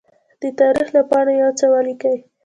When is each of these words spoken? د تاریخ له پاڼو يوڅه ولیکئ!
د 0.41 0.43
تاریخ 0.59 0.87
له 0.95 1.01
پاڼو 1.09 1.33
يوڅه 1.41 1.65
ولیکئ! 1.73 2.17